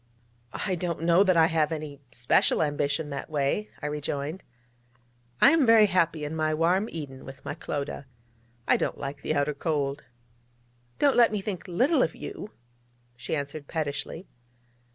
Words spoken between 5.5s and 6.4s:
am very happy in